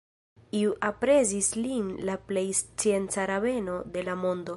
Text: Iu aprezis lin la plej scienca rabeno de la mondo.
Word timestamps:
Iu 0.59 0.71
aprezis 0.87 1.49
lin 1.59 1.91
la 2.11 2.15
plej 2.31 2.47
scienca 2.63 3.27
rabeno 3.35 3.77
de 3.97 4.07
la 4.09 4.17
mondo. 4.25 4.49